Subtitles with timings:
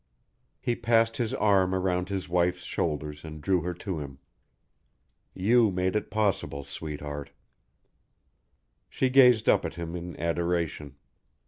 [0.59, 4.17] He passed his arm around his wife's shoulders and drew her to him.
[5.35, 7.29] "You made it possible, sweetheart."
[8.89, 10.95] She gazed up at him in adoration.